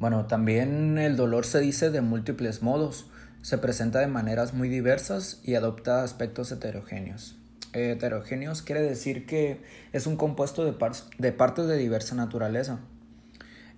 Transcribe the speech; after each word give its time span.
Bueno, 0.00 0.24
también 0.24 0.96
el 0.96 1.16
dolor 1.16 1.44
se 1.44 1.60
dice 1.60 1.90
de 1.90 2.00
múltiples 2.00 2.62
modos, 2.62 3.04
se 3.42 3.58
presenta 3.58 3.98
de 3.98 4.06
maneras 4.06 4.54
muy 4.54 4.70
diversas 4.70 5.40
y 5.44 5.56
adopta 5.56 6.02
aspectos 6.02 6.50
heterogéneos. 6.50 7.36
Heterogéneos 7.74 8.62
quiere 8.62 8.80
decir 8.80 9.26
que 9.26 9.60
es 9.92 10.06
un 10.06 10.16
compuesto 10.16 10.64
de, 10.64 10.74
de 11.18 11.32
partes 11.32 11.66
de 11.66 11.76
diversa 11.76 12.14
naturaleza 12.14 12.80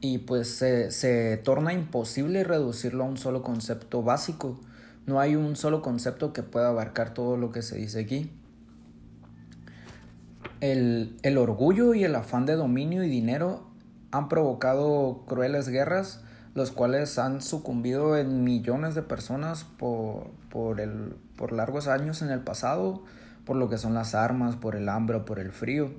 y 0.00 0.16
pues 0.16 0.48
se, 0.48 0.90
se 0.90 1.36
torna 1.36 1.74
imposible 1.74 2.44
reducirlo 2.44 3.04
a 3.04 3.08
un 3.08 3.18
solo 3.18 3.42
concepto 3.42 4.02
básico. 4.02 4.58
No 5.04 5.20
hay 5.20 5.36
un 5.36 5.54
solo 5.54 5.82
concepto 5.82 6.32
que 6.32 6.42
pueda 6.42 6.68
abarcar 6.68 7.12
todo 7.12 7.36
lo 7.36 7.52
que 7.52 7.60
se 7.60 7.76
dice 7.76 8.00
aquí. 8.00 8.30
El, 10.62 11.18
el, 11.22 11.36
orgullo 11.36 11.92
y 11.92 12.04
el 12.04 12.14
afán 12.14 12.46
de 12.46 12.54
dominio 12.54 13.04
y 13.04 13.10
dinero 13.10 13.65
han 14.10 14.28
provocado 14.28 15.24
crueles 15.26 15.68
guerras, 15.68 16.22
los 16.54 16.70
cuales 16.70 17.18
han 17.18 17.42
sucumbido 17.42 18.16
en 18.16 18.42
millones 18.42 18.94
de 18.94 19.02
personas 19.02 19.64
por, 19.64 20.30
por, 20.50 20.80
el, 20.80 21.16
por 21.36 21.52
largos 21.52 21.86
años 21.86 22.22
en 22.22 22.30
el 22.30 22.40
pasado, 22.40 23.02
por 23.44 23.56
lo 23.56 23.68
que 23.68 23.78
son 23.78 23.94
las 23.94 24.14
armas, 24.14 24.56
por 24.56 24.74
el 24.74 24.88
hambre 24.88 25.20
por 25.20 25.38
el 25.38 25.52
frío. 25.52 25.90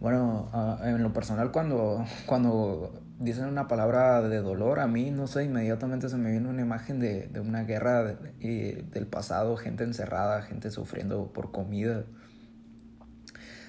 Bueno, 0.00 0.50
uh, 0.52 0.84
en 0.84 1.02
lo 1.02 1.12
personal 1.12 1.50
cuando, 1.50 2.04
cuando 2.26 2.92
dicen 3.18 3.46
una 3.46 3.68
palabra 3.68 4.20
de 4.22 4.42
dolor, 4.42 4.80
a 4.80 4.86
mí, 4.86 5.10
no 5.10 5.26
sé, 5.26 5.44
inmediatamente 5.44 6.08
se 6.08 6.16
me 6.16 6.30
viene 6.30 6.48
una 6.48 6.62
imagen 6.62 7.00
de, 7.00 7.28
de 7.28 7.40
una 7.40 7.62
guerra 7.62 8.04
de, 8.04 8.84
del 8.92 9.06
pasado, 9.06 9.56
gente 9.56 9.84
encerrada, 9.84 10.42
gente 10.42 10.70
sufriendo 10.70 11.32
por 11.32 11.50
comida. 11.50 12.04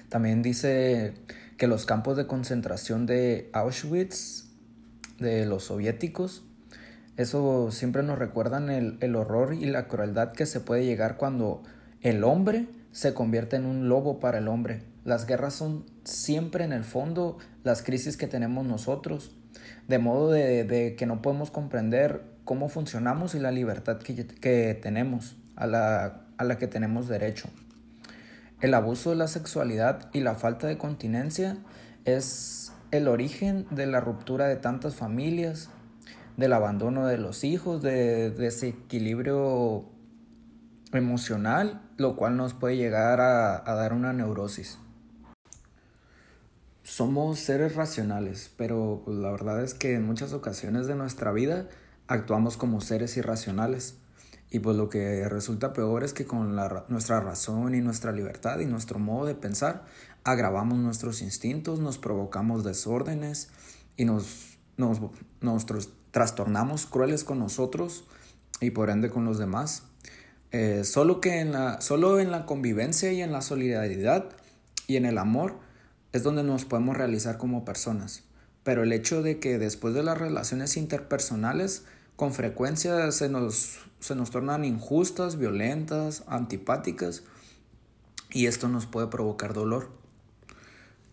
También 0.08 0.42
dice 0.42 1.14
que 1.56 1.66
los 1.66 1.86
campos 1.86 2.16
de 2.16 2.26
concentración 2.26 3.06
de 3.06 3.50
Auschwitz, 3.52 4.46
de 5.18 5.46
los 5.46 5.64
soviéticos, 5.64 6.44
eso 7.16 7.70
siempre 7.70 8.02
nos 8.02 8.18
recuerdan 8.18 8.68
el, 8.70 8.98
el 9.00 9.16
horror 9.16 9.54
y 9.54 9.64
la 9.66 9.88
crueldad 9.88 10.32
que 10.32 10.44
se 10.44 10.60
puede 10.60 10.84
llegar 10.84 11.16
cuando 11.16 11.62
el 12.02 12.24
hombre 12.24 12.66
se 12.92 13.14
convierte 13.14 13.56
en 13.56 13.64
un 13.64 13.88
lobo 13.88 14.20
para 14.20 14.38
el 14.38 14.48
hombre. 14.48 14.82
Las 15.04 15.26
guerras 15.26 15.54
son 15.54 15.86
siempre 16.04 16.64
en 16.64 16.72
el 16.72 16.84
fondo 16.84 17.38
las 17.64 17.82
crisis 17.82 18.16
que 18.16 18.26
tenemos 18.26 18.66
nosotros, 18.66 19.34
de 19.88 19.98
modo 19.98 20.30
de, 20.30 20.64
de 20.64 20.96
que 20.96 21.06
no 21.06 21.22
podemos 21.22 21.50
comprender 21.50 22.22
cómo 22.44 22.68
funcionamos 22.68 23.34
y 23.34 23.38
la 23.38 23.50
libertad 23.50 23.98
que, 23.98 24.26
que 24.26 24.78
tenemos, 24.80 25.36
a 25.56 25.66
la, 25.66 26.22
a 26.36 26.44
la 26.44 26.58
que 26.58 26.66
tenemos 26.66 27.08
derecho. 27.08 27.48
El 28.60 28.72
abuso 28.72 29.10
de 29.10 29.16
la 29.16 29.28
sexualidad 29.28 30.08
y 30.14 30.20
la 30.20 30.34
falta 30.34 30.66
de 30.66 30.78
continencia 30.78 31.58
es 32.06 32.72
el 32.90 33.06
origen 33.06 33.66
de 33.70 33.86
la 33.86 34.00
ruptura 34.00 34.46
de 34.46 34.56
tantas 34.56 34.94
familias, 34.94 35.68
del 36.38 36.54
abandono 36.54 37.06
de 37.06 37.18
los 37.18 37.44
hijos, 37.44 37.82
de 37.82 38.30
desequilibrio 38.30 39.84
emocional, 40.92 41.82
lo 41.98 42.16
cual 42.16 42.38
nos 42.38 42.54
puede 42.54 42.76
llegar 42.76 43.20
a, 43.20 43.70
a 43.70 43.74
dar 43.74 43.92
una 43.92 44.14
neurosis. 44.14 44.78
Somos 46.82 47.40
seres 47.40 47.74
racionales, 47.74 48.50
pero 48.56 49.02
pues, 49.04 49.18
la 49.18 49.30
verdad 49.32 49.62
es 49.62 49.74
que 49.74 49.94
en 49.94 50.06
muchas 50.06 50.32
ocasiones 50.32 50.86
de 50.86 50.94
nuestra 50.94 51.30
vida 51.32 51.68
actuamos 52.06 52.56
como 52.56 52.80
seres 52.80 53.18
irracionales. 53.18 53.98
Y 54.50 54.60
pues 54.60 54.76
lo 54.76 54.88
que 54.88 55.28
resulta 55.28 55.72
peor 55.72 56.04
es 56.04 56.12
que 56.12 56.24
con 56.24 56.54
nuestra 56.88 57.20
razón 57.20 57.74
y 57.74 57.80
nuestra 57.80 58.12
libertad 58.12 58.60
y 58.60 58.66
nuestro 58.66 58.98
modo 58.98 59.26
de 59.26 59.34
pensar 59.34 59.84
agravamos 60.24 60.78
nuestros 60.78 61.22
instintos, 61.22 61.78
nos 61.78 61.98
provocamos 61.98 62.64
desórdenes 62.64 63.48
y 63.96 64.04
nos, 64.04 64.58
nos, 64.76 65.00
nos 65.40 65.66
trastornamos 66.10 66.86
crueles 66.86 67.24
con 67.24 67.38
nosotros 67.38 68.04
y 68.60 68.70
por 68.70 68.90
ende 68.90 69.10
con 69.10 69.24
los 69.24 69.38
demás. 69.38 69.84
Eh, 70.52 70.84
solo 70.84 71.20
que 71.20 71.40
en 71.40 71.52
la, 71.52 71.80
solo 71.80 72.18
en 72.18 72.30
la 72.30 72.46
convivencia 72.46 73.12
y 73.12 73.20
en 73.20 73.32
la 73.32 73.42
solidaridad 73.42 74.30
y 74.86 74.96
en 74.96 75.04
el 75.04 75.18
amor 75.18 75.58
es 76.12 76.22
donde 76.22 76.42
nos 76.42 76.64
podemos 76.64 76.96
realizar 76.96 77.36
como 77.36 77.64
personas. 77.64 78.22
Pero 78.62 78.82
el 78.82 78.92
hecho 78.92 79.22
de 79.22 79.38
que 79.38 79.58
después 79.58 79.94
de 79.94 80.02
las 80.02 80.18
relaciones 80.18 80.76
interpersonales 80.76 81.84
con 82.16 82.32
frecuencia 82.32 83.12
se 83.12 83.28
nos, 83.28 83.78
se 84.00 84.14
nos 84.14 84.30
tornan 84.30 84.64
injustas, 84.64 85.36
violentas, 85.36 86.24
antipáticas 86.26 87.22
y 88.30 88.46
esto 88.46 88.68
nos 88.68 88.86
puede 88.86 89.06
provocar 89.06 89.52
dolor. 89.52 89.90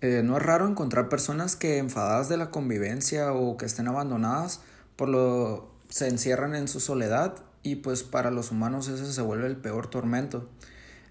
Eh, 0.02 0.22
no 0.24 0.38
es 0.38 0.44
raro 0.44 0.68
encontrar 0.68 1.08
personas 1.08 1.56
que 1.56 1.78
enfadadas 1.78 2.28
de 2.28 2.38
la 2.38 2.52
convivencia 2.52 3.32
o 3.34 3.58
que 3.58 3.66
estén 3.66 3.88
abandonadas 3.88 4.62
por 4.96 5.10
lo 5.10 5.72
se 5.90 6.08
encierran 6.08 6.56
en 6.56 6.68
su 6.68 6.80
soledad 6.80 7.36
y 7.62 7.76
pues 7.76 8.04
para 8.04 8.32
los 8.32 8.52
humanos 8.52 8.88
ese 8.88 9.12
se 9.12 9.22
vuelve 9.22 9.48
el 9.48 9.58
peor 9.58 9.88
tormento. 9.88 10.50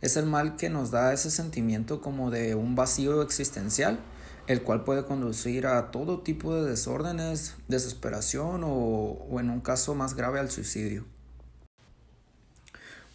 Es 0.00 0.16
el 0.16 0.26
mal 0.26 0.56
que 0.56 0.70
nos 0.70 0.90
da 0.90 1.12
ese 1.12 1.30
sentimiento 1.30 2.00
como 2.00 2.30
de 2.30 2.54
un 2.54 2.74
vacío 2.74 3.22
existencial 3.22 4.00
el 4.46 4.62
cual 4.62 4.84
puede 4.84 5.04
conducir 5.04 5.66
a 5.66 5.90
todo 5.90 6.20
tipo 6.20 6.54
de 6.54 6.68
desórdenes, 6.68 7.54
desesperación 7.68 8.64
o, 8.64 8.68
o 8.70 9.40
en 9.40 9.50
un 9.50 9.60
caso 9.60 9.94
más 9.94 10.14
grave 10.14 10.40
al 10.40 10.50
suicidio. 10.50 11.04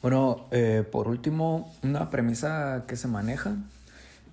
Bueno, 0.02 0.46
eh, 0.52 0.86
por 0.90 1.08
último, 1.08 1.74
una 1.84 2.10
premisa 2.10 2.86
que 2.88 2.96
se 2.96 3.08
maneja, 3.08 3.58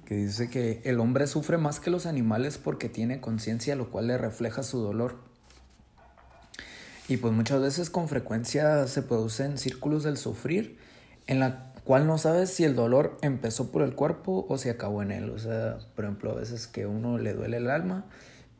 que 0.05 0.15
dice 0.15 0.51
que 0.51 0.83
el 0.85 1.01
hombre 1.01 1.27
sufre 1.27 1.57
más 1.57 1.81
que 1.81 1.91
los 1.91 2.07
animales 2.07 2.59
porque 2.59 2.89
tiene 2.89 3.21
conciencia, 3.21 3.75
lo 3.75 3.91
cual 3.91 4.09
le 4.09 4.19
refleja 4.19 4.63
su 4.63 4.79
dolor. 4.79 5.17
Y 7.09 7.17
pues 7.17 7.33
muchas 7.33 7.61
veces 7.61 7.91
con 7.91 8.09
frecuencia 8.09 8.87
se 8.87 9.03
producen 9.03 9.59
círculos 9.59 10.05
del 10.05 10.17
sufrir 10.17 10.79
en 11.27 11.41
la 11.41 11.74
cual 11.85 12.07
no 12.07 12.19
sabes 12.19 12.51
si 12.51 12.65
el 12.65 12.75
dolor 12.75 13.19
empezó 13.21 13.71
por 13.71 13.83
el 13.83 13.95
cuerpo 13.95 14.47
o 14.49 14.59
si 14.59 14.71
acabó 14.71 15.03
en 15.03 15.11
él. 15.11 15.31
O 15.31 15.39
sea, 15.39 15.79
por 15.95 16.05
ejemplo, 16.05 16.33
a 16.33 16.35
veces 16.35 16.67
que 16.67 16.87
uno 16.87 17.19
le 17.19 17.35
duele 17.35 17.59
el 17.59 17.71
alma 17.71 18.07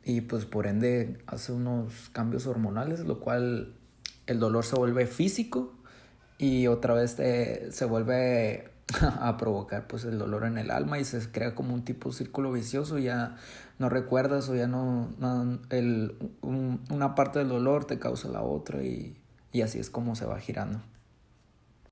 y 0.03 0.21
pues 0.21 0.45
por 0.45 0.67
ende 0.67 1.17
hace 1.25 1.51
unos 1.51 2.09
cambios 2.11 2.45
hormonales, 2.45 3.01
lo 3.01 3.19
cual 3.19 3.75
el 4.27 4.39
dolor 4.39 4.63
se 4.63 4.75
vuelve 4.75 5.07
físico 5.07 5.73
y 6.37 6.67
otra 6.67 6.93
vez 6.93 7.11
se 7.11 7.85
vuelve 7.85 8.69
a 9.01 9.37
provocar 9.37 9.87
pues 9.87 10.05
el 10.05 10.19
dolor 10.19 10.45
en 10.45 10.59
el 10.59 10.69
alma 10.69 10.99
y 10.99 11.05
se 11.05 11.31
crea 11.31 11.55
como 11.55 11.73
un 11.73 11.83
tipo 11.83 12.09
de 12.09 12.15
círculo 12.15 12.51
vicioso, 12.51 12.99
ya 12.99 13.37
no 13.79 13.89
recuerdas 13.89 14.47
o 14.49 14.55
ya 14.55 14.67
no, 14.67 15.09
el, 15.71 16.15
una 16.43 17.15
parte 17.15 17.39
del 17.39 17.49
dolor 17.49 17.85
te 17.85 17.97
causa 17.97 18.29
la 18.29 18.41
otra 18.41 18.83
y, 18.83 19.17
y 19.51 19.61
así 19.61 19.79
es 19.79 19.89
como 19.89 20.15
se 20.15 20.25
va 20.25 20.39
girando. 20.39 20.81